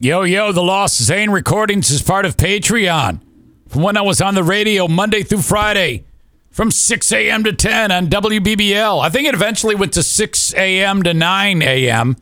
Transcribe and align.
Yo, 0.00 0.22
yo, 0.22 0.50
the 0.50 0.62
Lost 0.62 1.00
Zane 1.00 1.30
recordings 1.30 1.90
is 1.90 2.02
part 2.02 2.26
of 2.26 2.36
Patreon. 2.36 3.20
From 3.68 3.82
when 3.82 3.96
I 3.96 4.02
was 4.02 4.20
on 4.20 4.34
the 4.34 4.42
radio 4.42 4.88
Monday 4.88 5.22
through 5.22 5.42
Friday 5.42 6.04
from 6.50 6.72
6 6.72 7.12
a.m. 7.12 7.44
to 7.44 7.52
10 7.52 7.92
on 7.92 8.08
WBBL. 8.08 9.00
I 9.02 9.08
think 9.08 9.28
it 9.28 9.34
eventually 9.34 9.76
went 9.76 9.92
to 9.94 10.02
6 10.02 10.54
a.m. 10.54 11.04
to 11.04 11.14
9 11.14 11.62
a.m. 11.62 12.16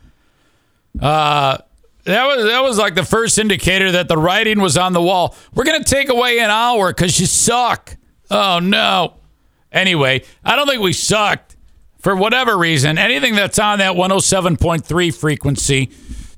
Uh, 1.01 1.59
that 2.05 2.27
was 2.27 2.45
that 2.45 2.63
was 2.63 2.79
like 2.79 2.95
the 2.95 3.05
first 3.05 3.39
indicator 3.39 3.93
that 3.93 4.09
the 4.09 4.19
writing 4.19 4.61
was 4.61 4.77
on 4.77 4.93
the 4.93 5.01
wall. 5.01 5.35
We're 5.55 5.65
gonna 5.65 5.83
take 5.83 6.11
away 6.11 6.41
an 6.41 6.51
hour 6.51 6.93
because 6.93 7.19
you 7.19 7.27
suck. 7.27 7.97
Oh 8.31 8.59
no. 8.59 9.15
Anyway, 9.71 10.25
I 10.45 10.57
don't 10.57 10.67
think 10.69 10.83
we 10.83 10.93
sucked 10.93 11.57
for 11.99 12.15
whatever 12.15 12.59
reason. 12.59 12.99
Anything 12.99 13.35
that's 13.35 13.59
on 13.59 13.79
that 13.79 13.95
107.3 13.95 15.15
frequency 15.19 15.91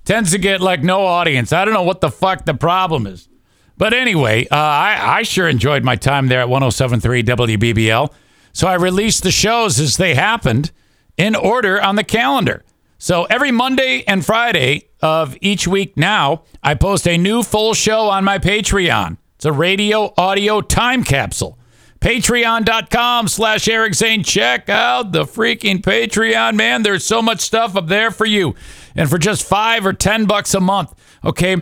tends 0.05 0.30
to 0.32 0.39
get 0.39 0.61
like 0.61 0.82
no 0.82 1.05
audience. 1.05 1.52
I 1.52 1.64
don't 1.64 1.75
know 1.75 1.82
what 1.82 2.00
the 2.00 2.11
fuck 2.11 2.45
the 2.45 2.55
problem 2.55 3.06
is. 3.06 3.28
But 3.77 3.92
anyway, 3.92 4.47
uh, 4.47 4.56
I, 4.56 5.19
I 5.19 5.23
sure 5.23 5.48
enjoyed 5.48 5.83
my 5.83 5.97
time 5.97 6.28
there 6.28 6.41
at 6.41 6.48
107.3 6.48 7.24
WBBL. 7.24 8.12
So 8.52 8.69
I 8.69 8.75
released 8.75 9.25
the 9.25 9.33
shows 9.33 9.80
as 9.80 9.97
they 9.97 10.14
happened 10.14 10.70
in 11.16 11.34
order 11.34 11.83
on 11.83 11.97
the 11.97 12.05
calendar. 12.05 12.62
So 12.98 13.25
every 13.25 13.51
Monday 13.51 14.05
and 14.06 14.25
Friday 14.25 14.88
of 15.02 15.37
each 15.41 15.66
week 15.66 15.97
now, 15.97 16.45
I 16.62 16.75
post 16.75 17.09
a 17.09 17.19
new 17.19 17.42
full 17.42 17.75
show 17.75 18.09
on 18.09 18.25
my 18.25 18.39
Patreon. 18.39 19.19
It's 19.34 19.45
a 19.45 19.52
radio 19.52 20.14
audio 20.16 20.61
time 20.61 21.02
capsule. 21.02 21.59
Patreon.com 22.00 23.28
slash 23.28 23.66
Eric 23.66 23.95
Zane. 23.95 24.23
Check 24.23 24.69
out 24.69 25.12
the 25.12 25.25
freaking 25.25 25.80
Patreon, 25.80 26.55
man. 26.55 26.83
There's 26.83 27.05
so 27.05 27.20
much 27.23 27.41
stuff 27.41 27.77
up 27.77 27.89
there 27.89 28.11
for 28.11 28.27
you. 28.27 28.55
And 28.95 29.11
for 29.11 29.19
just 29.19 29.47
five 29.47 29.84
or 29.84 29.93
ten 29.93 30.27
bucks 30.27 30.55
a 30.55 30.61
month, 30.61 30.95
okay, 31.25 31.57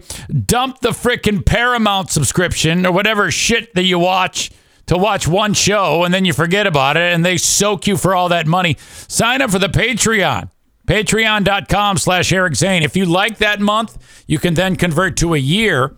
dump 0.47 0.81
the 0.81 0.91
freaking 0.91 1.45
Paramount 1.45 2.11
subscription 2.11 2.87
or 2.87 2.93
whatever 2.93 3.31
shit 3.31 3.75
that 3.75 3.85
you 3.85 3.99
watch 3.99 4.51
to 4.87 4.99
watch 4.99 5.27
one 5.29 5.55
show 5.55 6.05
and 6.05 6.13
then 6.13 6.25
you 6.25 6.33
forget 6.33 6.67
about 6.67 6.97
it 6.97 7.15
and 7.15 7.25
they 7.25 7.37
soak 7.37 7.87
you 7.87 7.97
for 7.97 8.15
all 8.15 8.29
that 8.29 8.47
money. 8.47 8.77
Sign 9.09 9.41
up 9.41 9.51
for 9.51 9.59
the 9.59 9.69
Patreon. 9.69 10.51
Patreon.com 10.87 11.97
slash 11.97 12.33
Eric 12.33 12.57
Zane. 12.57 12.83
If 12.83 12.97
you 12.97 13.07
like 13.07 13.39
that 13.39 13.61
month, 13.61 14.25
you 14.27 14.39
can 14.39 14.55
then 14.55 14.77
convert 14.77 15.17
to 15.19 15.35
a 15.35 15.39
year, 15.39 15.97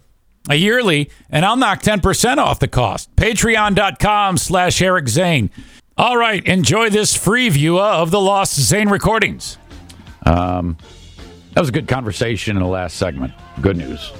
a 0.48 0.56
yearly, 0.56 1.10
and 1.30 1.44
I'll 1.44 1.56
knock 1.56 1.82
10% 1.82 2.36
off 2.36 2.60
the 2.60 2.68
cost. 2.68 3.14
Patreon.com 3.16 4.36
slash 4.36 4.82
Eric 4.82 5.08
Zane. 5.08 5.50
All 5.96 6.16
right, 6.16 6.44
enjoy 6.44 6.90
this 6.90 7.16
free 7.16 7.48
view 7.48 7.78
of 7.80 8.10
the 8.10 8.20
Lost 8.20 8.60
Zane 8.60 8.88
recordings. 8.88 9.56
Um, 10.26 10.76
that 11.54 11.60
was 11.60 11.68
a 11.68 11.72
good 11.72 11.88
conversation 11.88 12.56
in 12.56 12.62
the 12.62 12.68
last 12.68 12.96
segment. 12.96 13.32
Good 13.60 13.76
news. 13.76 14.12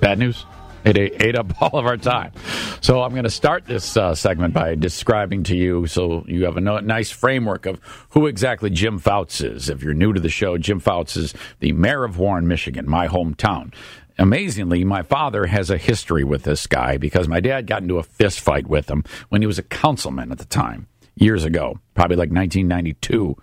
Bad 0.00 0.18
news? 0.18 0.46
It 0.84 0.96
ate 0.96 1.36
up 1.36 1.52
all 1.62 1.78
of 1.78 1.86
our 1.86 1.96
time. 1.96 2.32
So 2.80 3.02
I'm 3.02 3.10
going 3.10 3.24
to 3.24 3.30
start 3.30 3.66
this 3.66 3.96
uh, 3.96 4.14
segment 4.14 4.54
by 4.54 4.74
describing 4.74 5.42
to 5.44 5.56
you 5.56 5.86
so 5.86 6.24
you 6.26 6.46
have 6.46 6.56
a 6.56 6.60
no- 6.60 6.80
nice 6.80 7.10
framework 7.10 7.66
of 7.66 7.80
who 8.10 8.26
exactly 8.26 8.70
Jim 8.70 8.98
Fouts 8.98 9.40
is. 9.42 9.68
If 9.68 9.82
you're 9.82 9.94
new 9.94 10.12
to 10.12 10.20
the 10.20 10.30
show, 10.30 10.56
Jim 10.56 10.80
Fouts 10.80 11.16
is 11.16 11.34
the 11.58 11.72
mayor 11.72 12.04
of 12.04 12.18
Warren, 12.18 12.48
Michigan, 12.48 12.88
my 12.88 13.08
hometown. 13.08 13.74
Amazingly, 14.18 14.84
my 14.84 15.02
father 15.02 15.46
has 15.46 15.70
a 15.70 15.78
history 15.78 16.24
with 16.24 16.42
this 16.42 16.66
guy 16.66 16.96
because 16.96 17.28
my 17.28 17.40
dad 17.40 17.66
got 17.66 17.82
into 17.82 17.98
a 17.98 18.02
fist 18.02 18.40
fight 18.40 18.66
with 18.66 18.90
him 18.90 19.04
when 19.28 19.42
he 19.42 19.46
was 19.46 19.58
a 19.58 19.62
councilman 19.62 20.32
at 20.32 20.38
the 20.38 20.44
time, 20.44 20.88
years 21.14 21.44
ago, 21.44 21.78
probably 21.94 22.16
like 22.16 22.30
1992. 22.30 23.36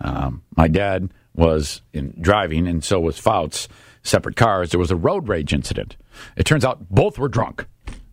Um, 0.00 0.42
my 0.56 0.68
dad 0.68 1.10
was 1.36 1.82
in 1.92 2.14
driving, 2.20 2.66
and 2.66 2.82
so 2.82 2.98
was 2.98 3.18
Fouts, 3.18 3.68
separate 4.02 4.36
cars. 4.36 4.70
There 4.70 4.80
was 4.80 4.90
a 4.90 4.96
road 4.96 5.28
rage 5.28 5.52
incident. 5.52 5.96
It 6.36 6.44
turns 6.44 6.64
out 6.64 6.88
both 6.88 7.18
were 7.18 7.28
drunk. 7.28 7.66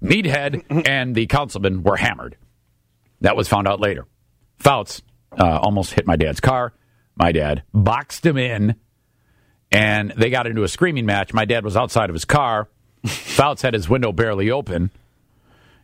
Meathead 0.03 0.63
and 0.87 1.15
the 1.15 1.25
councilman 1.27 1.83
were 1.83 1.97
hammered. 1.97 2.37
That 3.21 3.35
was 3.35 3.47
found 3.47 3.67
out 3.67 3.79
later. 3.79 4.05
Fouts 4.57 5.01
uh, 5.37 5.59
almost 5.61 5.93
hit 5.93 6.05
my 6.05 6.15
dad's 6.15 6.39
car. 6.39 6.73
My 7.15 7.31
dad 7.31 7.63
boxed 7.73 8.25
him 8.25 8.37
in, 8.37 8.75
and 9.71 10.13
they 10.17 10.29
got 10.29 10.47
into 10.47 10.63
a 10.63 10.67
screaming 10.67 11.05
match. 11.05 11.33
My 11.33 11.45
dad 11.45 11.63
was 11.63 11.77
outside 11.77 12.09
of 12.09 12.13
his 12.13 12.25
car. 12.25 12.69
Fouts 13.05 13.61
had 13.61 13.73
his 13.73 13.87
window 13.87 14.11
barely 14.11 14.51
open, 14.51 14.91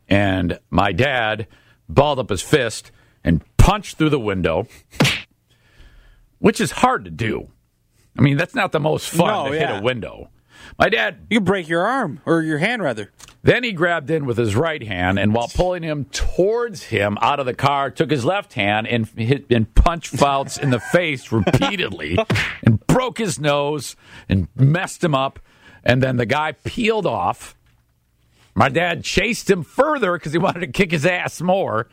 and 0.08 0.60
my 0.70 0.92
dad 0.92 1.48
balled 1.88 2.20
up 2.20 2.30
his 2.30 2.42
fist 2.42 2.92
and 3.24 3.44
punched 3.58 3.98
through 3.98 4.10
the 4.10 4.20
window, 4.20 4.68
which 6.40 6.60
is 6.60 6.72
hard 6.72 7.06
to 7.06 7.12
do. 7.12 7.50
I 8.18 8.22
mean, 8.22 8.38
that's 8.38 8.56
not 8.56 8.72
the 8.72 8.80
most 8.80 9.10
fun 9.10 9.28
No, 9.28 9.50
to 9.52 9.56
yeah. 9.58 9.74
hit 9.74 9.80
a 9.82 9.84
window. 9.84 10.30
My 10.78 10.90
dad 10.90 11.26
You 11.30 11.40
break 11.40 11.70
your 11.70 11.86
arm 11.86 12.20
or 12.26 12.42
your 12.42 12.58
hand 12.58 12.82
rather. 12.84 13.12
then 13.44 13.64
he 13.64 13.72
grabbed 13.72 14.10
in 14.10 14.26
with 14.26 14.38
his 14.38 14.56
right 14.56 14.84
hand, 14.84 15.18
and 15.18 15.34
while 15.34 15.48
pulling 15.48 15.84
him 15.84 16.06
towards 16.06 16.84
him 16.84 17.18
out 17.22 17.40
of 17.40 17.46
the 17.46 17.54
car, 17.54 17.90
took 17.90 18.12
his 18.12 18.26
left 18.26 18.54
hand 18.54 18.88
and 18.88 19.08
hit 19.08 19.46
and 19.50 19.74
punched 19.74 20.18
Fouts 20.18 20.58
in 20.58 20.70
the 20.72 20.80
face 20.80 21.32
repeatedly, 21.32 22.18
and 22.66 22.86
broke 22.88 23.18
his 23.20 23.40
nose 23.40 23.96
and 24.28 24.48
messed 24.56 25.02
him 25.04 25.16
up. 25.16 25.40
And 25.84 26.04
then 26.04 26.18
the 26.18 26.26
guy 26.26 26.52
peeled 26.52 27.06
off. 27.06 27.56
My 28.60 28.68
dad 28.68 29.06
chased 29.06 29.50
him 29.50 29.64
further 29.64 30.12
because 30.12 30.34
he 30.34 30.38
wanted 30.48 30.60
to 30.60 30.68
kick 30.68 30.92
his 30.92 31.06
ass 31.06 31.40
more. 31.40 31.88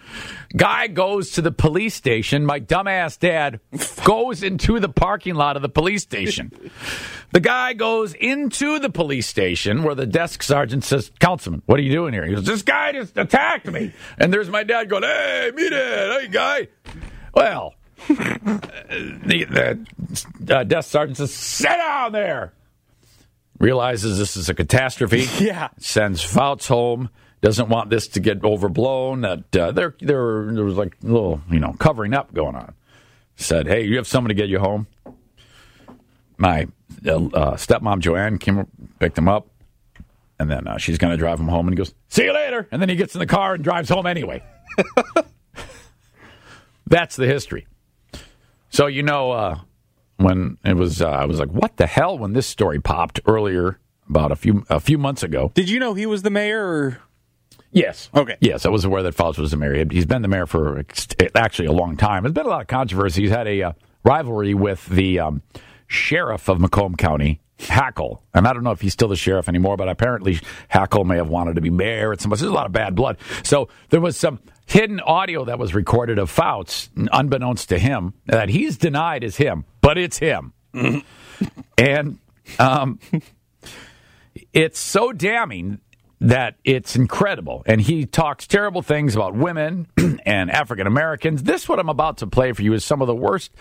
Guy 0.57 0.89
goes 0.89 1.31
to 1.33 1.41
the 1.41 1.53
police 1.53 1.95
station. 1.95 2.45
My 2.45 2.59
dumbass 2.59 3.21
dad 3.21 3.61
goes 4.05 4.43
into 4.43 4.81
the 4.81 4.89
parking 4.89 5.37
lot 5.37 5.55
of 5.55 5.63
the 5.63 5.69
police 5.69 6.03
station. 6.03 6.51
The 7.31 7.39
guy 7.39 7.73
goes 7.73 8.15
into 8.15 8.81
the 8.81 8.91
police 8.91 9.29
station 9.29 9.85
where 9.85 9.95
the 9.95 10.07
desk 10.07 10.43
sergeant 10.43 10.83
says, 10.83 11.13
Councilman, 11.21 11.63
what 11.67 11.79
are 11.79 11.85
you 11.85 11.93
doing 11.93 12.13
here? 12.13 12.27
He 12.27 12.35
goes, 12.35 12.45
This 12.45 12.63
guy 12.63 12.91
just 12.91 13.17
attacked 13.17 13.71
me. 13.71 13.93
And 14.19 14.33
there's 14.33 14.51
my 14.51 14.65
dad 14.65 14.89
going, 14.89 15.05
Hey, 15.05 15.53
meet 15.55 15.73
it. 15.73 16.21
Hey, 16.21 16.27
guy. 16.27 16.67
Well, 17.33 17.75
the, 18.09 19.87
the 20.41 20.57
uh, 20.57 20.65
desk 20.65 20.91
sergeant 20.91 21.19
says, 21.19 21.33
Sit 21.33 21.69
down 21.69 22.11
there. 22.11 22.55
Realizes 23.59 24.19
this 24.19 24.37
is 24.37 24.49
a 24.49 24.55
catastrophe. 24.55 25.27
Yeah. 25.45 25.69
Sends 25.79 26.23
Fouts 26.23 26.67
home. 26.67 27.09
Doesn't 27.41 27.69
want 27.69 27.91
this 27.91 28.09
to 28.09 28.21
get 28.21 28.45
overblown. 28.45 29.23
That 29.23 29.57
uh, 29.57 29.73
there, 29.73 29.95
there, 30.01 30.51
there 30.53 30.65
was 30.65 30.77
like 30.77 30.97
a 31.03 31.07
little, 31.07 31.41
you 31.51 31.61
know, 31.61 31.75
covering 31.79 32.15
up 32.15 32.33
going 32.35 32.57
on. 32.57 32.75
Said, 33.37 33.67
"Hey, 33.67 33.85
you 33.85 33.97
have 33.99 34.07
someone 34.07 34.31
to 34.31 34.35
get 34.35 34.49
you 34.49 34.59
home." 34.59 34.87
My 36.39 36.67
uh, 37.07 37.15
uh, 37.15 37.57
stepmom 37.57 38.01
Joanne 38.01 38.39
came, 38.39 38.67
picked 38.99 39.19
him 39.19 39.29
up, 39.29 39.49
and 40.39 40.51
then 40.51 40.67
uh, 40.67 40.79
she's 40.79 40.97
going 40.99 41.11
to 41.11 41.17
drive 41.19 41.39
him 41.39 41.49
home. 41.49 41.69
And 41.69 41.75
he 41.75 41.77
goes, 41.77 41.95
"See 42.09 42.25
you 42.25 42.33
later." 42.33 42.67
And 42.73 42.81
then 42.81 42.89
he 42.89 42.97
gets 42.97 43.15
in 43.15 43.19
the 43.19 43.27
car 43.27 43.55
and 43.55 43.63
drives 43.63 43.91
home 43.91 44.07
anyway. 44.07 44.43
That's 46.87 47.17
the 47.17 47.27
history. 47.27 47.67
So 48.71 48.87
you 48.87 49.03
know, 49.03 49.33
uh, 49.33 49.59
when 50.17 50.59
it 50.65 50.75
was, 50.75 51.03
uh, 51.03 51.09
I 51.09 51.25
was 51.27 51.39
like, 51.39 51.51
"What 51.51 51.77
the 51.77 51.87
hell?" 51.87 52.19
When 52.19 52.33
this 52.33 52.47
story 52.47 52.81
popped 52.81 53.21
earlier, 53.27 53.79
about 54.09 54.33
a 54.33 54.37
few 54.37 54.65
a 54.69 54.81
few 54.81 54.99
months 54.99 55.23
ago. 55.23 55.53
Did 55.55 55.69
you 55.69 55.79
know 55.79 55.95
he 55.95 56.07
was 56.07 56.23
the 56.23 56.31
mayor 56.31 56.65
or 56.65 56.99
Yes. 57.73 58.09
Okay. 58.15 58.37
Yes, 58.41 58.65
I 58.65 58.71
was 58.71 58.87
aware 58.87 59.03
that 59.03 59.15
Fouts 59.15 59.37
was 59.37 59.51
the 59.51 59.59
mayor. 59.59 59.85
He's 59.91 60.07
been 60.07 60.23
the 60.23 60.29
mayor 60.29 60.47
for 60.47 60.83
actually 61.35 61.67
a 61.67 61.73
long 61.73 61.97
time. 61.97 62.23
There's 62.23 62.33
been 62.33 62.47
a 62.47 62.49
lot 62.49 62.63
of 62.63 62.69
controversy. 62.69 63.23
He's 63.23 63.31
had 63.31 63.47
a 63.47 63.63
uh, 63.65 63.73
rivalry 64.03 64.55
with 64.55 64.87
the 64.87 65.21
um, 65.21 65.43
sheriff 65.87 66.49
of 66.49 66.59
Macomb 66.59 66.95
County, 66.95 67.41
Hackel. 67.59 68.23
And 68.33 68.49
I 68.49 68.55
don't 68.55 68.63
know 68.65 68.71
if 68.71 68.81
he's 68.81 68.95
still 68.95 69.09
the 69.09 69.17
sheriff 69.17 69.47
anymore, 69.47 69.77
but 69.77 69.91
apparently 69.91 70.39
Hackel 70.73 71.05
may 71.05 71.17
have 71.17 71.29
wanted 71.29 71.57
to 71.57 71.61
be 71.61 71.69
mayor 71.69 72.13
at 72.13 72.21
some 72.23 72.31
point. 72.31 72.41
There's 72.41 72.51
a 72.51 72.55
lot 72.55 72.65
of 72.67 72.73
bad 72.73 72.95
blood. 72.95 73.19
So 73.43 73.69
there 73.91 74.01
was 74.01 74.17
some 74.17 74.39
hidden 74.67 75.01
audio 75.01 75.45
that 75.45 75.59
was 75.59 75.75
recorded 75.75 76.19
of 76.19 76.31
Fouts, 76.31 76.91
unbeknownst 77.13 77.69
to 77.71 77.79
him, 77.79 78.15
that 78.27 78.49
he's 78.49 78.77
denied 78.77 79.25
is 79.25 79.37
him, 79.37 79.65
but 79.81 79.97
it's 79.97 80.19
him. 80.19 80.53
and 81.79 82.19
um, 82.59 82.99
it's 84.53 84.79
so 84.79 85.13
damning 85.13 85.81
that 86.21 86.57
it's 86.65 86.97
incredible. 86.97 87.63
And 87.67 87.81
he 87.81 88.07
talks 88.07 88.47
terrible 88.47 88.83
things 88.83 89.15
about 89.15 89.35
women 89.35 89.87
and 90.25 90.51
African 90.51 90.87
Americans. 90.87 91.43
This, 91.43 91.69
what 91.69 91.79
I'm 91.79 91.89
about 91.89 92.19
to 92.19 92.27
play 92.27 92.53
for 92.53 92.63
you, 92.63 92.73
is 92.73 92.85
some 92.85 93.03
of 93.03 93.07
the 93.07 93.15
worst 93.15 93.53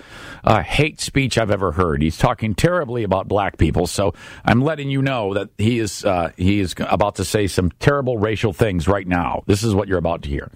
uh, 0.43 0.61
hate 0.61 1.01
speech 1.01 1.37
I've 1.37 1.51
ever 1.51 1.73
heard. 1.73 2.01
He's 2.01 2.17
talking 2.17 2.55
terribly 2.55 3.03
about 3.03 3.27
black 3.27 3.57
people. 3.57 3.87
So 3.87 4.13
I'm 4.45 4.61
letting 4.61 4.89
you 4.89 5.01
know 5.01 5.33
that 5.33 5.49
he 5.57 5.79
is 5.79 6.05
uh, 6.05 6.31
he 6.37 6.59
is 6.59 6.75
about 6.79 7.15
to 7.15 7.25
say 7.25 7.47
some 7.47 7.71
terrible 7.71 8.17
racial 8.17 8.53
things 8.53 8.87
right 8.87 9.07
now. 9.07 9.43
This 9.47 9.63
is 9.63 9.75
what 9.75 9.87
you're 9.87 9.97
about 9.97 10.23
to 10.23 10.29
hear. 10.29 10.49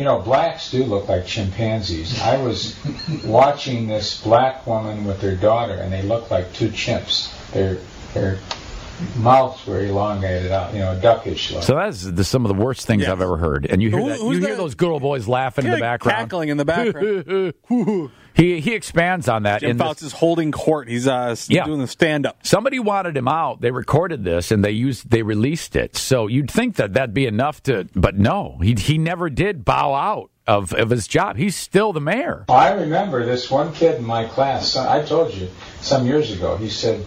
You 0.00 0.06
know, 0.06 0.18
blacks 0.18 0.70
do 0.70 0.82
look 0.84 1.10
like 1.10 1.26
chimpanzees. 1.26 2.22
I 2.22 2.38
was 2.42 2.74
watching 3.22 3.86
this 3.86 4.18
black 4.22 4.66
woman 4.66 5.04
with 5.04 5.20
her 5.20 5.36
daughter, 5.36 5.74
and 5.74 5.92
they 5.92 6.00
look 6.00 6.30
like 6.30 6.54
two 6.54 6.70
chimps. 6.70 7.30
They're 7.50 7.76
they're 8.14 8.38
mouths 9.18 9.66
were 9.66 9.80
elongated 9.84 10.52
out, 10.52 10.72
you 10.72 10.78
know, 10.78 10.98
duckish 10.98 11.52
look. 11.52 11.64
So 11.64 11.74
that's 11.74 12.02
the, 12.02 12.24
some 12.24 12.46
of 12.46 12.56
the 12.56 12.64
worst 12.64 12.86
things 12.86 13.02
Yeah. 13.02 13.12
I've 13.12 13.20
ever 13.20 13.36
heard. 13.36 13.66
And 13.66 13.82
you 13.82 13.90
hear 13.90 14.00
Who- 14.00 14.08
that, 14.08 14.18
who's 14.20 14.38
you 14.38 14.46
hear 14.46 14.56
the- 14.56 14.62
those 14.62 14.74
good 14.74 14.88
old 14.90 15.02
boys 15.02 15.28
laughing 15.28 15.66
in 15.66 15.70
the 15.72 15.76
background. 15.78 16.16
cackling 16.16 16.48
in 16.48 16.56
the 16.56 16.64
background. 16.64 17.52
He 18.34 18.60
he 18.60 18.74
expands 18.74 19.28
on 19.28 19.42
that. 19.42 19.60
Jim 19.60 19.76
Fouts 19.78 20.02
is 20.02 20.12
holding 20.12 20.52
court. 20.52 20.88
He's 20.88 21.06
uh, 21.06 21.34
Yeah. 21.48 21.64
doing 21.64 21.80
the 21.80 21.86
stand 21.86 22.26
up. 22.26 22.38
Somebody 22.46 22.78
wanted 22.78 23.16
him 23.16 23.28
out. 23.28 23.60
They 23.60 23.70
recorded 23.70 24.24
this 24.24 24.50
and 24.50 24.64
they 24.64 24.70
used 24.70 25.10
they 25.10 25.22
released 25.22 25.76
it. 25.76 25.96
So 25.96 26.26
you'd 26.26 26.50
think 26.50 26.76
that 26.76 26.94
that'd 26.94 27.12
be 27.14 27.26
enough 27.26 27.62
to, 27.64 27.88
but 27.94 28.16
no, 28.16 28.58
he 28.62 28.74
he 28.74 28.98
never 28.98 29.28
did 29.30 29.64
bow 29.64 29.94
out 29.94 30.30
of 30.46 30.72
of 30.72 30.90
his 30.90 31.06
job. 31.06 31.36
He's 31.36 31.56
still 31.56 31.92
the 31.92 32.00
mayor. 32.00 32.44
I 32.48 32.72
remember 32.72 33.24
this 33.26 33.50
one 33.50 33.72
kid 33.74 33.96
in 33.96 34.04
my 34.04 34.24
class. 34.24 34.76
I 34.76 35.02
told 35.04 35.34
you 35.34 35.48
some 35.80 36.06
years 36.06 36.30
ago. 36.32 36.56
He 36.56 36.68
said, 36.70 37.04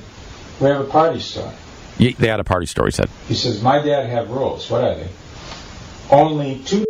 "We 0.59 0.67
have 0.67 0.81
a 0.81 0.85
party 0.89 1.19
store." 1.19 1.51
Ye- 1.97 2.13
They 2.13 2.27
had 2.27 2.39
a 2.39 2.43
party 2.43 2.65
story 2.65 2.91
said. 2.91 3.09
He 3.27 3.33
says, 3.35 3.61
"My 3.61 3.79
dad 3.81 4.07
have 4.09 4.29
rules. 4.29 4.69
What 4.69 4.83
are 4.83 4.95
they? 4.95 5.07
Only 6.11 6.59
two 6.65 6.85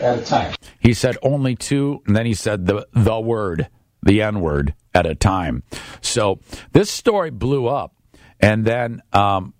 at 0.00 0.18
a 0.18 0.24
time." 0.24 0.54
He 0.80 0.94
said 0.94 1.16
only 1.22 1.56
two, 1.56 2.02
and 2.06 2.16
then 2.16 2.26
he 2.26 2.34
said 2.34 2.66
the 2.66 2.86
the 2.92 3.20
word, 3.20 3.68
the 4.02 4.22
N 4.22 4.40
word 4.40 4.74
at 4.94 5.06
a 5.06 5.14
time. 5.14 5.62
So 6.00 6.40
this 6.72 6.90
story 6.90 7.30
blew 7.30 7.66
up, 7.66 7.94
and 8.40 8.64
then 8.64 9.02
um, 9.12 9.54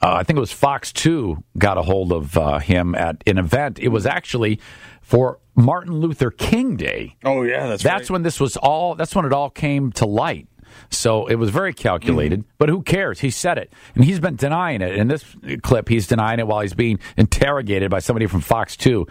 uh, 0.00 0.14
I 0.14 0.22
think 0.22 0.36
it 0.36 0.40
was 0.40 0.52
Fox 0.52 0.92
Two 0.92 1.42
got 1.56 1.78
a 1.78 1.82
hold 1.82 2.12
of 2.12 2.36
uh, 2.36 2.58
him 2.58 2.94
at 2.94 3.22
an 3.26 3.38
event. 3.38 3.78
It 3.78 3.88
was 3.88 4.06
actually 4.06 4.60
for 5.00 5.40
Martin 5.54 5.94
Luther 5.94 6.30
King 6.30 6.76
Day. 6.76 7.16
Oh 7.24 7.42
yeah, 7.42 7.66
that's 7.66 7.84
right. 7.84 7.98
That's 7.98 8.10
when 8.10 8.22
this 8.22 8.38
was 8.38 8.56
all. 8.56 8.94
That's 8.94 9.14
when 9.14 9.24
it 9.24 9.32
all 9.32 9.50
came 9.50 9.90
to 9.92 10.06
light. 10.06 10.46
So 10.90 11.26
it 11.26 11.36
was 11.36 11.50
very 11.50 11.72
calculated. 11.74 12.44
But 12.58 12.68
who 12.68 12.82
cares? 12.82 13.20
He 13.20 13.30
said 13.30 13.58
it, 13.58 13.72
and 13.94 14.04
he's 14.04 14.20
been 14.20 14.36
denying 14.36 14.82
it. 14.82 14.94
In 14.94 15.08
this 15.08 15.24
clip, 15.62 15.88
he's 15.88 16.06
denying 16.06 16.38
it 16.38 16.46
while 16.46 16.60
he's 16.60 16.74
being 16.74 17.00
interrogated 17.16 17.90
by 17.90 17.98
somebody 17.98 18.26
from 18.26 18.40
Fox 18.40 18.76
Two. 18.76 19.06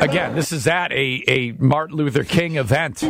Again, 0.00 0.34
this 0.34 0.52
is 0.52 0.66
at 0.66 0.92
a, 0.92 1.24
a 1.28 1.52
Martin 1.52 1.96
Luther 1.96 2.24
King 2.24 2.56
event. 2.56 3.02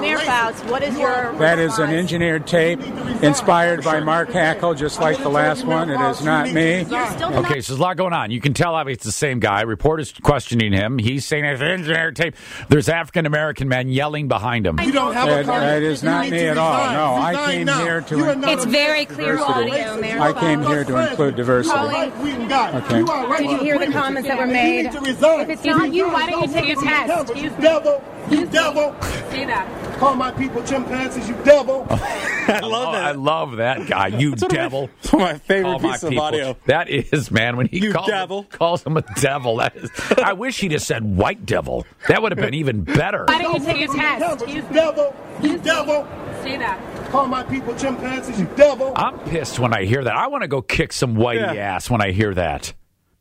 Mayor 0.00 0.18
Fouts, 0.18 0.60
what 0.64 0.82
is 0.82 0.96
your 0.98 1.32
That 1.38 1.58
is 1.58 1.78
an 1.78 1.90
engineered 1.90 2.46
tape 2.46 2.80
inspired 3.22 3.84
by 3.84 4.00
Mark 4.00 4.30
Hackel, 4.30 4.76
just 4.76 4.98
like 5.00 5.18
the 5.18 5.28
last 5.28 5.64
one. 5.64 5.90
It 5.90 6.00
is 6.10 6.22
not 6.24 6.50
me. 6.52 6.80
Okay, 6.80 6.90
so 6.90 7.42
there's 7.48 7.70
a 7.70 7.76
lot 7.76 7.96
going 7.96 8.12
on. 8.12 8.30
You 8.30 8.40
can 8.40 8.54
tell 8.54 8.74
obviously 8.74 8.94
it's 8.94 9.04
the 9.04 9.12
same 9.12 9.40
guy. 9.40 9.62
Reporters 9.62 10.12
questioning 10.22 10.72
him. 10.72 10.98
He's 10.98 11.24
saying 11.24 11.44
it's 11.44 11.60
an 11.60 11.68
engineer 11.68 12.12
tape. 12.12 12.34
There's 12.68 12.88
African 12.88 13.26
American 13.26 13.68
men 13.68 13.88
yelling 13.88 14.28
behind 14.28 14.66
him. 14.66 14.78
You 14.80 14.92
don't 14.92 15.12
have 15.14 15.28
That, 15.28 15.40
a 15.42 15.44
car. 15.44 15.60
that 15.60 15.82
is 15.82 16.02
not 16.02 16.28
me 16.30 16.46
at 16.46 16.58
all. 16.58 16.92
No, 16.92 17.14
I 17.22 17.50
came 17.50 17.66
here 17.68 18.00
to 18.00 18.16
You 18.16 18.24
are 18.24 18.50
It's 18.52 18.64
very 18.64 19.04
clear 19.06 19.36
diversity. 19.36 19.70
audio, 19.70 20.00
Mayor 20.00 20.20
I 20.20 20.32
came 20.32 20.62
here 20.62 20.84
to 20.84 21.10
include 21.10 21.36
diversity. 21.36 21.78
Okay. 21.78 22.98
You 22.98 23.06
are 23.08 23.26
right 23.28 23.38
Did 23.40 23.50
you 23.50 23.58
hear 23.58 23.78
the 23.78 23.92
comments 23.92 24.28
that 24.28 24.38
were 24.38 24.46
made? 24.46 24.84
need 24.84 24.92
to 24.92 25.00
resign. 25.00 25.40
If 25.40 25.48
it's 25.50 25.64
not 25.64 25.92
you, 25.92 26.08
why 26.08 26.30
don't 26.30 26.48
you 26.48 26.52
take 26.52 26.76
a 26.76 26.80
test? 26.80 27.36
You 27.36 27.50
devil. 27.50 28.02
You 28.30 28.46
devil. 28.46 28.94
Say 29.34 29.44
that. 29.46 29.98
Call 29.98 30.14
my 30.14 30.30
people 30.32 30.62
chimpanzees, 30.64 31.28
you 31.28 31.34
devil. 31.44 31.86
I 31.90 32.60
love 32.60 32.88
Oh, 32.88 32.92
that. 32.92 33.04
I 33.04 33.10
love 33.12 33.56
that 33.56 33.86
guy. 33.88 34.08
You 34.08 34.30
That's 34.30 34.42
one 34.42 34.50
my- 34.50 34.56
devil. 34.56 34.90
it's 35.00 35.12
one 35.12 35.22
of 35.22 35.28
my 35.28 35.38
favorite 35.38 35.70
All 35.70 35.78
my 35.80 35.88
pieces 35.90 36.04
of 36.04 36.10
people. 36.10 36.24
audio. 36.24 36.56
That 36.66 36.88
is, 36.90 37.30
man. 37.30 37.56
When 37.56 37.66
he 37.66 37.78
You 37.80 37.92
calls, 37.92 38.06
devil. 38.06 38.44
calls 38.44 38.84
him 38.84 38.96
a 38.96 39.02
devil, 39.20 39.56
that 39.56 39.74
is. 39.76 39.90
I 40.22 40.34
wish 40.34 40.60
he'd 40.60 40.72
have 40.72 40.82
said 40.82 41.02
white 41.04 41.44
devil. 41.46 41.84
That 42.08 42.22
would 42.22 42.32
have 42.32 42.38
been 42.38 42.54
even 42.54 42.82
better. 42.84 43.24
Why 43.26 43.42
don't 43.42 43.60
you 43.60 43.64
take 43.66 43.88
a 43.88 43.92
test? 43.92 44.48
You 44.48 44.62
devil. 44.72 45.14
You 45.42 45.58
devil. 45.58 46.06
Say 46.42 46.56
that. 46.58 47.10
Call 47.10 47.26
my 47.26 47.42
people 47.44 47.74
chimpanzees, 47.76 48.38
you 48.38 48.46
devil. 48.56 48.92
I'm 48.96 49.18
pissed 49.20 49.58
when 49.58 49.72
I 49.74 49.84
hear 49.84 50.04
that. 50.04 50.14
I 50.14 50.26
want 50.28 50.42
to 50.42 50.48
go 50.48 50.60
kick 50.62 50.92
some 50.92 51.14
whitey 51.16 51.54
Yeah. 51.54 51.74
ass 51.74 51.88
when 51.90 52.00
I 52.02 52.12
hear 52.12 52.34
that. 52.34 52.72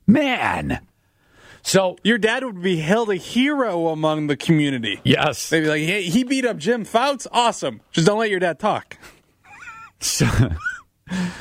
Man. 0.06 0.80
So, 1.63 1.98
Your 2.04 2.18
dad 2.18 2.44
would 2.44 2.62
be 2.62 2.77
held 2.77 3.10
a 3.10 3.15
hero 3.15 3.88
among 3.88 4.27
the 4.27 4.36
community. 4.38 5.00
yes. 5.04 5.50
They'd 5.50 5.62
be 5.62 5.68
like, 5.68 5.81
hey, 5.81 6.04
he 6.04 6.24
beat 6.24 6.45
up 6.45 6.57
Jim 6.57 6.83
Fouts. 6.86 7.25
Awesome. 7.31 7.80
Just 7.92 8.06
don't 8.06 8.19
let 8.19 8.30
your 8.30 8.39
dad 8.39 8.60
talk. 8.60 8.98
So, 10.00 10.27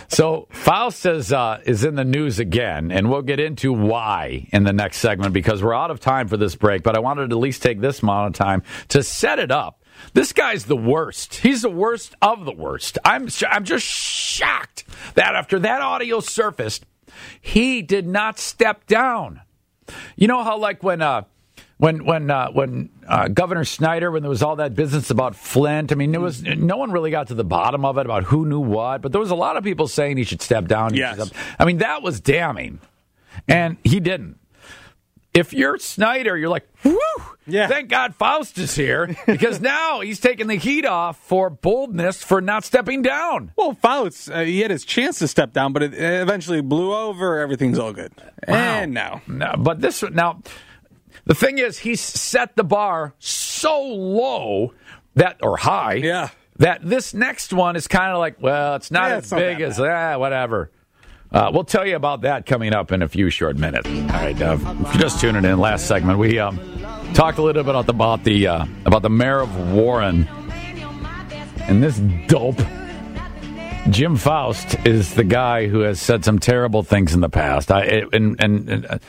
so 0.09 0.47
Fouts 0.51 1.05
is, 1.05 1.33
uh, 1.33 1.61
is 1.65 1.83
in 1.83 1.97
the 1.97 2.05
news 2.05 2.39
again, 2.39 2.93
and 2.93 3.11
we'll 3.11 3.23
get 3.23 3.41
into 3.41 3.73
why 3.73 4.47
in 4.53 4.63
the 4.63 4.73
next 4.73 4.99
segment 4.99 5.33
because 5.33 5.63
we're 5.65 5.75
out 5.75 5.91
of 5.91 5.99
time 5.99 6.29
for 6.29 6.37
this 6.37 6.55
break. 6.55 6.85
But 6.85 6.97
I 6.97 7.01
wanted 7.01 7.31
to 7.31 7.37
at 7.37 7.41
least 7.41 7.61
take 7.63 7.81
this 7.81 8.03
amount 8.03 8.29
of 8.29 8.39
time 8.39 8.63
to 8.91 9.03
set 9.03 9.41
it 9.41 9.51
up. 9.51 9.83
This 10.15 10.33
guy's 10.33 10.67
the 10.67 10.77
worst. 10.77 11.35
He's 11.37 11.63
the 11.63 11.71
worst 11.71 12.15
of 12.23 12.45
the 12.45 12.53
worst. 12.53 12.99
I'm 13.05 13.27
sh- 13.29 13.43
I'm 13.51 13.65
just 13.65 13.85
shocked 13.87 14.85
that 15.15 15.35
after 15.35 15.59
that 15.61 15.81
audio 15.81 16.21
surfaced, 16.21 16.85
he 17.41 17.83
did 17.83 18.07
not 18.07 18.39
step 18.39 18.87
down. 18.87 19.41
You 20.17 20.29
know 20.29 20.43
how 20.43 20.59
like 20.59 20.83
when 20.83 21.03
uh 21.03 21.23
when 21.83 22.05
when 22.05 22.31
uh, 22.31 22.49
when 22.53 22.91
uh, 23.09 23.27
Governor 23.27 23.65
Snyder 23.65 24.13
when 24.13 24.23
there 24.23 24.31
was 24.31 24.41
all 24.41 24.55
that 24.57 24.77
business 24.77 25.11
about 25.11 25.35
Flint. 25.35 25.91
I 25.91 25.97
mean, 25.97 26.13
there 26.13 26.21
was 26.21 26.43
no 26.43 26.77
one 26.77 26.93
really 26.93 27.11
got 27.11 27.27
to 27.29 27.35
the 27.35 27.43
bottom 27.43 27.85
of 27.85 27.99
it 27.99 28.07
about 28.07 28.23
who 28.23 28.47
knew 28.47 28.61
what, 28.61 29.03
but 29.03 29.11
there 29.11 29.21
was 29.21 29.33
a 29.33 29.35
lot 29.35 29.57
of 29.57 29.65
people 29.65 29.89
saying 29.89 30.17
he 30.17 30.23
should 30.23 30.41
step 30.41 30.69
down. 30.69 30.95
Yes. 30.95 31.19
should 31.19 31.33
I 31.59 31.65
mean, 31.65 31.79
that 31.79 32.03
was 32.03 32.21
damning, 32.21 32.79
and 33.49 33.79
he 33.83 33.99
didn't. 33.99 34.39
If 35.35 35.53
you're 35.55 35.79
Snyder, 35.79 36.37
you're 36.37 36.51
like, 36.51 36.69
whoo! 36.85 36.99
Yeah. 37.47 37.67
Thank 37.67 37.89
God 37.89 38.15
Fouts 38.15 38.57
is 38.59 38.75
here 38.75 39.17
because 39.27 39.61
now 39.63 40.01
he's 40.01 40.21
taking 40.21 40.47
the 40.47 40.55
heat 40.57 40.85
off 40.87 41.19
for 41.19 41.51
boldness 41.51 42.23
for 42.23 42.41
not 42.41 42.65
stepping 42.65 43.03
down. 43.03 43.51
Well, 43.57 43.73
Fouts, 43.73 44.29
uh, 44.29 44.41
he 44.41 44.61
had 44.61 44.71
his 44.71 44.85
chance 44.85 45.19
to 45.21 45.29
step 45.29 45.53
down, 45.53 45.73
but 45.73 45.83
it 45.83 45.95
eventually 45.95 46.61
blew 46.61 46.95
over. 46.95 47.41
Everything's 47.41 47.79
all 47.79 47.93
good. 47.93 48.13
And 48.47 48.93
now. 48.93 49.23
No, 49.27 49.55
but 49.59 49.81
this 49.81 50.03
now, 50.03 50.41
the 51.25 51.35
thing 51.35 51.59
is, 51.59 51.79
he's 51.79 52.01
set 52.01 52.55
the 52.55 52.65
bar 52.65 53.15
so 53.19 53.83
low 53.83 54.75
that 55.15 55.39
or 55.43 55.57
high, 55.57 55.95
Yeah. 55.95 56.29
that 56.59 56.81
this 56.83 57.13
next 57.15 57.53
one 57.53 57.75
is 57.75 57.89
kind 57.89 58.13
of 58.13 58.19
like, 58.19 58.37
well, 58.41 58.77
it's 58.77 58.91
not 58.91 59.11
Yeah, 59.11 59.17
as 59.17 59.31
big 59.31 59.59
that 59.59 59.65
as 59.65 59.81
ah, 59.81 60.19
whatever. 60.19 60.71
Uh, 61.33 61.51
we'll 61.53 61.65
tell 61.65 61.87
you 61.87 61.97
about 61.97 62.21
that 62.23 62.45
coming 62.45 62.75
up 62.75 62.93
in 62.93 63.01
a 63.03 63.09
few 63.09 63.31
short 63.31 63.57
minutes. 63.57 63.89
All 63.89 64.07
right, 64.07 64.41
uh, 64.41 64.59
if 64.61 64.95
you're 64.95 65.03
just 65.03 65.21
tuning 65.21 65.45
in, 65.45 65.59
last 65.59 65.87
segment 65.87 66.19
we 66.19 66.39
um, 66.39 66.59
talked 67.15 67.39
a 67.39 67.43
little 67.43 67.63
bit 67.63 67.71
about 67.75 67.87
the 67.87 67.93
about 67.93 68.25
the, 68.25 68.47
uh, 68.47 68.67
about 68.85 69.03
the 69.03 69.11
mayor 69.11 69.41
of 69.41 69.73
Warren 69.73 70.29
and 71.63 71.83
this 71.83 71.99
dope. 72.29 72.61
Jim 73.91 74.17
Fouts 74.17 74.77
is 74.85 75.15
the 75.15 75.25
guy 75.25 75.67
who 75.67 75.81
has 75.81 76.01
said 76.01 76.25
some 76.25 76.39
terrible 76.39 76.83
things 76.83 77.15
in 77.15 77.21
the 77.21 77.31
past. 77.31 77.71
I 77.73 78.05
and 78.13 78.37
and. 78.39 78.69
and 78.69 79.01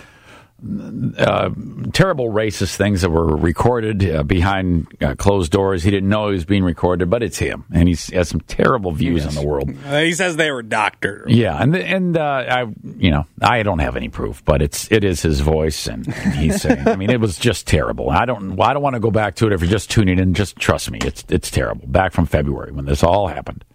uh, 1.18 1.50
terrible 1.92 2.30
racist 2.30 2.75
things 2.75 3.01
that 3.01 3.10
were 3.10 3.36
recorded 3.36 4.10
uh, 4.10 4.24
behind 4.24 4.88
uh, 5.01 5.15
closed 5.15 5.51
doors. 5.51 5.83
He 5.83 5.92
didn't 5.92 6.10
know 6.10 6.30
he 6.30 6.36
was 6.36 6.45
being 6.45 6.63
recorded, 6.63 7.10
but 7.10 7.21
it's 7.21 7.38
him, 7.38 7.65
and 7.74 7.89
he 7.89 7.98
has 8.15 8.30
some 8.30 8.39
terrible 8.42 8.92
views 8.92 9.25
on 9.25 9.36
the 9.36 9.45
world. 9.45 9.69
Uh, 9.86 10.00
he 10.00 10.13
says 10.13 10.38
they 10.38 10.51
were 10.51 10.63
doctored. 10.63 11.30
Yeah, 11.30 11.61
and 11.61 11.76
and 11.76 12.18
uh, 12.18 12.45
I, 12.47 12.66
you 12.97 13.11
know, 13.11 13.26
I 13.42 13.64
don't 13.64 13.80
have 13.80 13.97
any 13.97 14.09
proof, 14.09 14.44
but 14.45 14.61
it's 14.61 14.90
it 14.92 15.04
is 15.04 15.21
his 15.21 15.42
voice, 15.42 15.88
and, 15.88 16.07
and 16.07 16.33
he's 16.33 16.61
saying. 16.61 16.88
I 16.88 16.95
mean, 16.95 17.09
it 17.09 17.19
was 17.19 17.38
just 17.38 17.68
terrible. 17.68 18.09
I 18.09 18.26
don't 18.26 18.59
I 18.59 18.73
don't 18.73 18.83
want 18.83 18.95
to 18.95 19.02
go 19.02 19.11
back 19.11 19.35
to 19.35 19.47
it. 19.47 19.54
If 19.54 19.61
you're 19.61 19.69
just 19.69 19.92
tuning 19.92 20.18
in, 20.18 20.33
just 20.33 20.56
trust 20.56 20.90
me, 20.92 20.99
it's 21.04 21.26
it's 21.30 21.52
terrible. 21.52 21.88
Back 21.88 22.14
from 22.14 22.26
February 22.26 22.71
when 22.71 22.85
this 22.85 23.04
all 23.04 23.28
happened. 23.28 23.66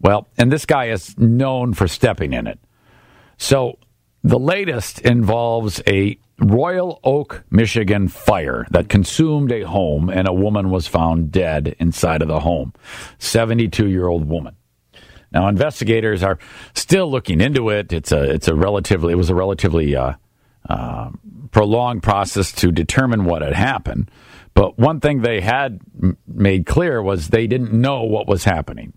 Well, 0.00 0.28
and 0.38 0.50
this 0.52 0.66
guy 0.66 0.86
is 0.86 1.16
known 1.18 1.74
for 1.74 1.88
stepping 1.88 2.32
in 2.32 2.46
it. 2.46 2.58
So 3.38 3.78
the 4.22 4.38
latest 4.38 5.00
involves 5.00 5.82
a 5.86 6.18
Royal 6.38 6.98
Oak, 7.04 7.44
Michigan 7.50 8.08
fire 8.08 8.66
that 8.70 8.88
consumed 8.88 9.52
a 9.52 9.62
home, 9.62 10.08
and 10.08 10.26
a 10.26 10.32
woman 10.32 10.70
was 10.70 10.86
found 10.86 11.30
dead 11.30 11.76
inside 11.78 12.22
of 12.22 12.28
the 12.28 12.40
home. 12.40 12.72
72 13.18 13.88
year 13.88 14.08
old 14.08 14.28
woman. 14.28 14.56
Now, 15.30 15.48
investigators 15.48 16.22
are 16.22 16.38
still 16.74 17.10
looking 17.10 17.40
into 17.40 17.70
it. 17.70 17.92
It's 17.92 18.12
a 18.12 18.22
it's 18.22 18.48
a 18.48 18.54
relatively 18.54 19.12
it 19.12 19.16
was 19.16 19.30
a 19.30 19.34
relatively 19.34 19.96
uh, 19.96 20.14
uh, 20.68 21.10
prolonged 21.50 22.02
process 22.02 22.52
to 22.52 22.70
determine 22.70 23.24
what 23.24 23.42
had 23.42 23.54
happened. 23.54 24.10
But 24.54 24.78
one 24.78 25.00
thing 25.00 25.22
they 25.22 25.40
had 25.40 25.80
made 26.26 26.66
clear 26.66 27.02
was 27.02 27.28
they 27.28 27.46
didn't 27.46 27.72
know 27.72 28.02
what 28.02 28.28
was 28.28 28.44
happening. 28.44 28.92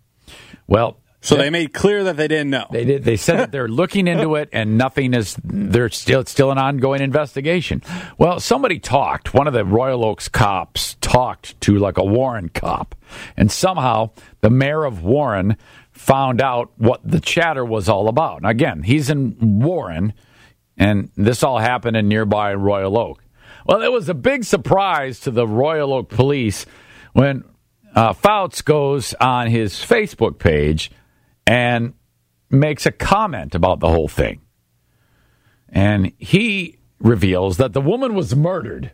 Well, 0.67 0.99
So 1.25 1.37
they 1.37 1.49
made 1.49 1.73
clear 1.73 2.03
that 2.03 2.17
they 2.17 2.27
didn't 2.27 2.51
know. 2.51 2.67
they 2.71 2.85
did. 2.85 3.03
They 3.03 3.17
said 3.17 3.39
that 3.39 3.51
they're 3.51 3.67
looking 3.67 4.07
into 4.07 4.35
it, 4.35 4.49
and 4.53 4.77
nothing 4.77 5.13
is. 5.13 5.35
They're 5.43 5.89
still. 5.89 6.19
It's 6.19 6.31
still 6.31 6.51
an 6.51 6.59
ongoing 6.59 7.01
investigation. 7.01 7.81
Well, 8.17 8.39
somebody 8.39 8.77
talked. 8.79 9.33
One 9.33 9.47
of 9.47 9.53
the 9.53 9.65
Royal 9.65 10.05
Oaks 10.05 10.29
cops 10.29 10.95
talked 11.01 11.59
to 11.61 11.79
like 11.79 11.97
a 11.97 12.03
Warren 12.03 12.49
cop, 12.49 12.93
and 13.35 13.51
somehow 13.51 14.11
the 14.41 14.51
mayor 14.51 14.85
of 14.85 15.03
Warren 15.03 15.57
found 15.91 16.41
out 16.41 16.71
what 16.77 17.01
the 17.03 17.19
chatter 17.19 17.65
was 17.65 17.89
all 17.89 18.07
about. 18.07 18.43
Now, 18.43 18.49
again, 18.49 18.83
he's 18.83 19.09
in 19.09 19.61
Warren, 19.61 20.13
and 20.77 21.09
this 21.15 21.41
all 21.41 21.57
happened 21.57 21.97
in 21.97 22.07
nearby 22.07 22.53
Royal 22.53 22.97
Oak. 22.99 23.23
Well, 23.65 23.81
it 23.81 23.91
was 23.91 24.09
a 24.09 24.13
big 24.13 24.43
surprise 24.43 25.19
to 25.21 25.31
the 25.31 25.47
Royal 25.47 25.91
Oak 25.91 26.09
police 26.09 26.67
when 27.13 27.45
uh, 27.95 28.13
Fouts 28.13 28.61
goes 28.61 29.15
on 29.15 29.47
his 29.47 29.73
Facebook 29.73 30.37
page 30.37 30.91
and 31.45 31.93
makes 32.49 32.85
a 32.85 32.91
comment 32.91 33.55
about 33.55 33.79
the 33.79 33.89
whole 33.89 34.07
thing. 34.07 34.41
And 35.69 36.11
he 36.17 36.77
reveals 36.99 37.57
that 37.57 37.73
the 37.73 37.81
woman 37.81 38.15
was 38.15 38.35
murdered. 38.35 38.91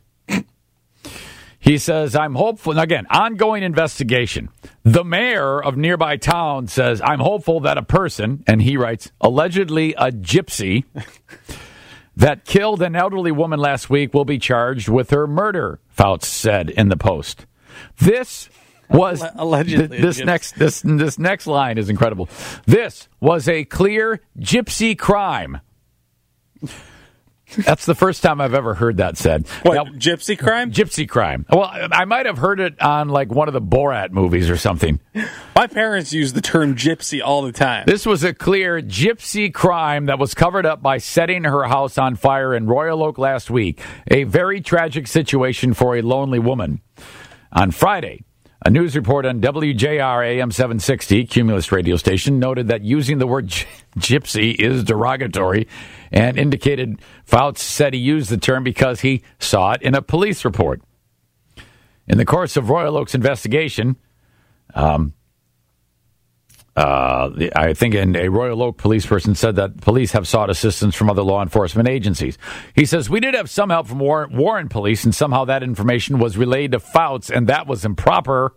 He 1.61 1.77
says, 1.77 2.15
I'm 2.15 2.33
hopeful. 2.33 2.77
Again, 2.79 3.05
ongoing 3.11 3.61
investigation. 3.61 4.49
The 4.81 5.03
mayor 5.03 5.61
of 5.63 5.77
nearby 5.77 6.17
town 6.17 6.67
says, 6.67 7.01
I'm 7.03 7.19
hopeful 7.19 7.59
that 7.59 7.77
a 7.77 7.83
person, 7.83 8.43
and 8.47 8.63
he 8.63 8.77
writes, 8.77 9.11
allegedly 9.21 9.93
a 9.93 10.11
gypsy, 10.11 10.85
that 12.17 12.45
killed 12.45 12.81
an 12.81 12.95
elderly 12.95 13.31
woman 13.31 13.59
last 13.59 13.91
week 13.91 14.11
will 14.11 14.25
be 14.25 14.39
charged 14.39 14.89
with 14.89 15.11
her 15.11 15.27
murder, 15.27 15.79
Fouts 15.87 16.27
said 16.27 16.71
in 16.71 16.89
the 16.89 16.97
post. 16.97 17.45
This 17.99 18.49
was 18.91 19.23
Allegedly 19.35 19.87
th- 19.87 20.01
this 20.01 20.19
next 20.19 20.55
this 20.57 20.81
this 20.85 21.17
next 21.17 21.47
line 21.47 21.77
is 21.77 21.89
incredible. 21.89 22.29
This 22.65 23.07
was 23.19 23.47
a 23.47 23.63
clear 23.65 24.21
gypsy 24.39 24.97
crime. 24.97 25.59
That's 27.57 27.85
the 27.85 27.95
first 27.95 28.23
time 28.23 28.39
I've 28.39 28.53
ever 28.53 28.75
heard 28.75 28.97
that 28.97 29.17
said. 29.17 29.45
What, 29.63 29.73
Now- 29.73 29.83
gypsy 29.83 30.39
crime? 30.39 30.71
Gypsy 30.71 31.07
crime. 31.07 31.45
Well, 31.51 31.63
I 31.63 31.87
I 31.91 32.05
might 32.05 32.25
have 32.25 32.37
heard 32.37 32.61
it 32.61 32.81
on 32.81 33.09
like 33.09 33.29
one 33.33 33.49
of 33.49 33.53
the 33.53 33.61
Borat 33.61 34.11
movies 34.11 34.49
or 34.49 34.55
something. 34.55 35.01
My 35.53 35.67
parents 35.67 36.13
use 36.13 36.31
the 36.31 36.39
term 36.41 36.75
gypsy 36.75 37.21
all 37.21 37.41
the 37.41 37.51
time. 37.51 37.83
This 37.87 38.05
was 38.05 38.23
a 38.23 38.33
clear 38.33 38.81
gypsy 38.81 39.53
crime 39.53 40.05
that 40.05 40.17
was 40.17 40.33
covered 40.33 40.65
up 40.65 40.81
by 40.81 40.97
setting 40.97 41.43
her 41.43 41.63
house 41.65 41.97
on 41.97 42.15
fire 42.15 42.55
in 42.55 42.67
Royal 42.67 43.03
Oak 43.03 43.17
last 43.17 43.51
week. 43.51 43.81
A 44.07 44.23
very 44.23 44.61
tragic 44.61 45.05
situation 45.07 45.73
for 45.73 45.97
a 45.97 46.01
lonely 46.01 46.39
woman. 46.39 46.79
On 47.51 47.71
Friday, 47.71 48.23
a 48.63 48.69
news 48.69 48.95
report 48.95 49.25
on 49.25 49.41
WJR 49.41 50.25
AM 50.25 50.51
760, 50.51 51.25
Cumulus 51.25 51.71
radio 51.71 51.95
station, 51.95 52.37
noted 52.37 52.67
that 52.67 52.83
using 52.83 53.17
the 53.17 53.25
word 53.25 53.47
gy- 53.47 53.65
gypsy 53.97 54.53
is 54.53 54.83
derogatory 54.83 55.67
and 56.11 56.37
indicated 56.37 57.01
Fouts 57.25 57.61
said 57.61 57.93
he 57.93 57.99
used 57.99 58.29
the 58.29 58.37
term 58.37 58.63
because 58.63 59.01
he 59.01 59.23
saw 59.39 59.71
it 59.71 59.81
in 59.81 59.95
a 59.95 60.01
police 60.01 60.45
report. 60.45 60.81
In 62.07 62.17
the 62.19 62.25
course 62.25 62.55
of 62.55 62.69
Royal 62.69 62.97
Oak's 62.97 63.15
investigation, 63.15 63.95
um, 64.75 65.13
uh, 66.75 67.29
the- 67.29 67.51
I 67.57 67.73
think 67.73 67.95
an, 67.95 68.15
a 68.15 68.29
Royal 68.29 68.61
Oak 68.63 68.77
police 68.77 69.05
person 69.05 69.35
said 69.35 69.57
that 69.57 69.81
police 69.81 70.11
have 70.13 70.27
sought 70.27 70.49
assistance 70.49 70.95
from 70.95 71.09
other 71.09 71.21
law 71.23 71.41
enforcement 71.43 71.89
agencies. 71.89 72.37
He 72.75 72.85
says, 72.85 73.09
We 73.09 73.19
did 73.19 73.33
have 73.33 73.49
some 73.49 73.69
help 73.69 73.87
from 73.87 73.99
Warren, 73.99 74.35
Warren 74.37 74.69
police, 74.69 75.03
and 75.03 75.13
somehow 75.13 75.45
that 75.45 75.63
information 75.63 76.19
was 76.19 76.37
relayed 76.37 76.71
to 76.71 76.79
Fouts, 76.79 77.29
and 77.29 77.47
that 77.47 77.67
was 77.67 77.83
improper. 77.85 78.53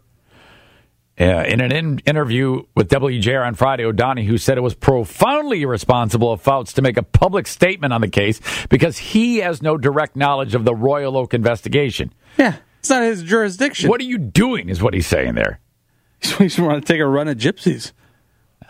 Uh, 1.20 1.44
in 1.46 1.60
an 1.60 1.70
in- 1.70 2.00
interview 2.06 2.62
with 2.74 2.88
WJR 2.88 3.46
on 3.46 3.54
Friday, 3.54 3.84
O'Donohue 3.84 4.36
said 4.36 4.58
it 4.58 4.62
was 4.62 4.74
profoundly 4.74 5.62
irresponsible 5.62 6.32
of 6.32 6.40
Fouts 6.40 6.72
to 6.72 6.82
make 6.82 6.96
a 6.96 7.04
public 7.04 7.46
statement 7.46 7.92
on 7.92 8.00
the 8.00 8.08
case 8.08 8.40
because 8.68 8.98
he 8.98 9.36
has 9.36 9.62
no 9.62 9.78
direct 9.78 10.16
knowledge 10.16 10.56
of 10.56 10.64
the 10.64 10.74
Royal 10.74 11.16
Oak 11.16 11.32
investigation. 11.32 12.12
yeah, 12.36 12.56
it's 12.80 12.90
not 12.90 13.04
his 13.04 13.22
jurisdiction. 13.22 13.88
What 13.90 14.00
are 14.00 14.04
you 14.04 14.18
doing, 14.18 14.68
is 14.68 14.82
what 14.82 14.92
he's 14.92 15.06
saying 15.06 15.34
there. 15.36 15.60
He's, 16.20 16.36
just 16.36 16.58
want 16.58 16.84
to 16.84 16.92
take 16.92 17.00
a 17.00 17.06
run 17.06 17.28
at 17.28 17.36
gypsies. 17.38 17.92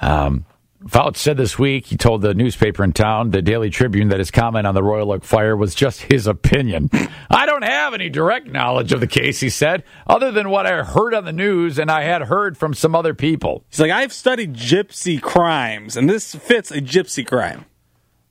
Um, 0.01 0.45
Fouts 0.87 1.19
said 1.19 1.39
this 1.39 1.59
week, 1.59 1.87
he 1.87 1.97
told 1.97 2.21
the 2.21 2.35
newspaper 2.35 2.85
in 2.85 2.93
town, 2.93 3.31
the 3.31 3.41
Daily 3.41 3.71
Tribune, 3.71 4.09
that 4.09 4.19
his 4.19 4.31
comment 4.31 4.67
on 4.67 4.75
the 4.75 4.83
Royal 4.83 5.13
Oak 5.13 5.25
fire 5.25 5.57
was 5.57 5.75
just 5.75 6.03
his 6.03 6.27
opinion. 6.27 6.91
I 7.31 7.47
don't 7.47 7.65
have 7.65 7.95
any 7.95 8.11
direct 8.11 8.49
knowledge 8.49 8.93
of 8.93 9.01
the 9.01 9.07
case, 9.07 9.41
he 9.41 9.49
said, 9.49 9.83
other 10.07 10.31
than 10.31 10.51
what 10.51 10.67
I 10.67 10.83
heard 10.83 11.15
on 11.15 11.25
the 11.25 11.33
news 11.33 11.79
and 11.79 11.91
I 11.91 12.03
had 12.03 12.23
heard 12.23 12.59
from 12.59 12.75
some 12.75 12.95
other 12.95 13.15
people. 13.15 13.65
He's 13.71 13.81
like, 13.81 13.91
I've 13.91 14.13
studied 14.13 14.55
gypsy 14.55 15.21
crimes, 15.23 15.97
and 15.97 16.09
this 16.09 16.35
fits 16.35 16.71
a 16.71 16.81
gypsy 16.81 17.27
crime. 17.27 17.65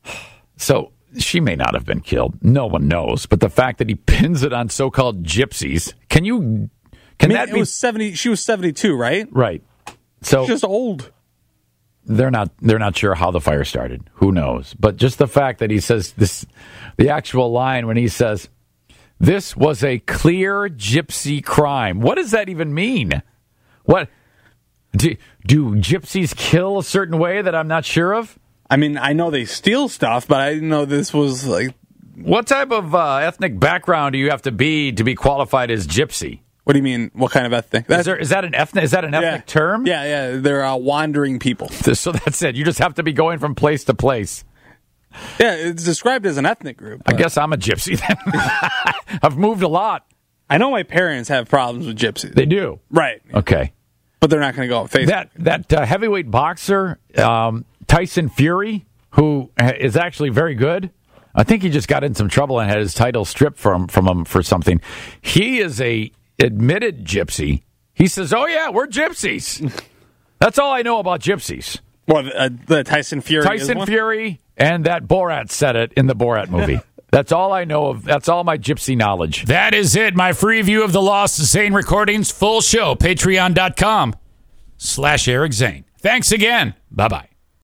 So 0.56 0.92
she 1.18 1.40
may 1.40 1.56
not 1.56 1.74
have 1.74 1.84
been 1.84 2.00
killed. 2.00 2.42
No 2.42 2.68
one 2.68 2.88
knows. 2.88 3.26
But 3.26 3.40
the 3.40 3.50
fact 3.50 3.80
that 3.80 3.90
he 3.90 3.96
pins 3.96 4.44
it 4.44 4.54
on 4.54 4.70
so 4.70 4.90
called 4.90 5.24
gypsies, 5.24 5.94
can 6.10 6.26
you, 6.26 6.70
can 7.18 7.20
I 7.20 7.28
mean, 7.28 7.38
that 7.38 7.52
be 7.52 7.60
was 7.60 7.74
seventy. 7.74 8.14
She 8.14 8.30
was 8.30 8.40
seventy-two, 8.46 8.96
right? 8.96 9.28
right? 9.32 9.64
So 10.22 10.44
She's 10.44 10.50
just 10.50 10.64
old. 10.64 11.12
They're 12.06 12.32
not 12.32 12.52
they're 12.62 12.80
not 12.80 12.98
sure 12.98 13.16
how 13.16 13.32
the 13.32 13.42
fire 13.42 13.64
started. 13.64 14.10
Who 14.16 14.32
knows? 14.32 14.74
But 14.80 14.98
just 14.98 15.18
the 15.18 15.28
fact 15.28 15.60
that 15.60 15.72
he 15.72 15.80
says 15.80 16.14
this, 16.14 16.46
the 16.98 17.10
actual 17.10 17.52
line 17.52 17.88
when 17.88 17.98
he 17.98 18.08
says, 18.08 18.50
"This 19.20 19.56
was 19.56 19.84
a 19.84 20.00
clear 20.00 20.70
gypsy 20.70 21.44
crime." 21.44 22.02
What 22.02 22.16
does 22.16 22.32
that 22.32 22.50
even 22.50 22.74
mean? 22.74 23.22
What 23.86 24.10
do, 24.96 25.16
do 25.46 25.76
gypsies 25.76 26.36
kill 26.36 26.80
a 26.80 26.84
certain 26.84 27.18
way 27.18 27.42
that 27.42 27.56
I'm 27.56 27.68
not 27.68 27.86
sure 27.86 28.14
of? 28.14 28.38
I 28.70 28.78
mean, 28.78 28.98
I 28.98 29.14
know 29.14 29.30
they 29.30 29.46
steal 29.46 29.88
stuff, 29.90 30.28
but 30.28 30.40
I 30.42 30.54
didn't 30.54 30.70
know 30.70 30.86
this 30.86 31.14
was 31.14 31.46
like. 31.48 31.76
What 32.16 32.46
type 32.46 32.72
of 32.72 32.94
uh, 32.94 33.16
ethnic 33.18 33.60
background 33.60 34.14
do 34.14 34.20
you 34.20 34.30
have 34.30 34.44
to 34.44 34.52
be 34.52 34.92
to 34.92 35.04
be 35.04 35.16
qualified 35.16 35.72
as 35.72 35.88
gypsy? 35.88 36.42
What 36.64 36.74
do 36.74 36.80
you 36.80 36.84
mean? 36.84 37.12
What 37.14 37.32
kind 37.32 37.46
of 37.46 37.52
ethnic? 37.52 37.90
Is, 37.90 38.06
there, 38.06 38.16
is 38.16 38.30
that 38.30 38.46
an 38.46 38.56
ethnic? 38.56 38.86
Is 38.86 38.92
that 38.92 39.04
an 39.04 39.14
ethnic 39.14 39.42
yeah. 39.42 39.54
term? 39.54 39.86
Yeah, 39.86 40.04
yeah. 40.04 40.38
They're 40.40 40.64
uh, 40.64 40.76
wandering 40.78 41.40
people. 41.40 41.70
So 41.94 42.12
that's 42.12 42.42
it. 42.42 42.56
You 42.56 42.64
just 42.66 42.80
have 42.80 42.96
to 42.96 43.04
be 43.04 43.14
going 43.14 43.40
from 43.40 43.54
place 43.56 43.84
to 43.86 43.94
place. 43.94 44.44
Yeah, 45.40 45.54
it's 45.56 45.84
described 45.84 46.26
as 46.26 46.38
an 46.38 46.46
ethnic 46.46 46.78
group. 46.78 47.04
I 47.06 47.14
guess 47.14 47.38
I'm 47.38 47.54
a 47.54 47.58
gypsy 47.58 48.00
then. 48.00 49.20
I've 49.22 49.38
moved 49.38 49.62
a 49.62 49.68
lot. 49.68 50.06
I 50.50 50.58
know 50.58 50.72
my 50.72 50.84
parents 50.84 51.30
have 51.30 51.48
problems 51.48 51.86
with 51.86 51.98
gypsies. 51.98 52.34
They 52.34 52.46
do. 52.46 52.80
right, 52.90 53.22
Okay. 53.34 53.74
but 54.20 54.30
they're 54.30 54.40
not 54.40 54.56
going 54.56 54.68
to 54.68 54.74
go 54.74 54.80
on 54.80 54.88
Facebook. 54.88 55.08
That 55.08 55.30
that 55.36 55.74
uh, 55.74 55.86
heavyweight 55.86 56.32
boxer 56.32 57.00
um, 57.18 57.66
Tyson 57.88 58.30
Fury, 58.30 58.86
who 59.12 59.52
is 59.60 59.96
actually 59.96 60.30
very 60.30 60.56
good. 60.56 60.90
I 61.36 61.44
think 61.44 61.64
he 61.64 61.70
just 61.70 61.88
got 61.88 62.04
in 62.04 62.16
some 62.16 62.30
trouble 62.30 62.60
and 62.60 62.70
had 62.70 62.80
his 62.80 62.94
title 62.94 63.26
stripped 63.26 63.58
from 63.60 63.88
from 63.88 64.08
him 64.08 64.26
for 64.26 64.42
something. 64.42 64.82
He 65.22 65.60
is 65.60 65.80
a 65.82 66.12
admitted 66.44 67.06
gypsy. 67.06 67.64
He 67.94 68.08
says, 68.08 68.34
"Oh 68.34 68.46
yeah, 68.46 68.70
we're 68.70 68.88
gypsies." 68.88 69.84
That's 70.40 70.60
all 70.60 70.72
I 70.72 70.82
know 70.82 71.00
about 71.00 71.22
gypsies. 71.22 71.80
well, 72.08 72.30
uh, 72.36 72.50
the 72.68 72.84
Tyson 72.84 73.22
Fury. 73.22 73.44
is 73.44 73.48
Tyson 73.48 73.78
one? 73.78 73.88
Fury 73.88 74.42
and 74.58 74.86
that 74.86 75.04
Borat 75.04 75.50
said 75.50 75.76
it 75.76 75.94
in 75.94 76.08
the 76.08 76.16
Borat 76.16 76.50
movie. 76.50 76.80
That's 77.12 77.32
all 77.32 77.54
I 77.54 77.64
know 77.64 77.88
of. 77.88 78.04
That's 78.04 78.28
all 78.28 78.44
my 78.44 78.58
gypsy 78.58 78.98
knowledge. 78.98 79.46
That 79.46 79.76
is 79.76 79.96
it. 79.96 80.16
My 80.16 80.34
free 80.34 80.62
view 80.64 80.84
of 80.84 80.92
the 80.94 81.02
Lost 81.02 81.40
Zane 81.40 81.74
recordings, 81.74 82.32
full 82.32 82.62
show, 82.62 82.96
patreon.com 82.96 84.16
slash 84.78 85.28
Eric 85.28 85.54
Zane. 85.54 85.86
Thanks 86.00 86.32
again. 86.32 86.74
Bye 86.92 87.08
bye. 87.08 87.33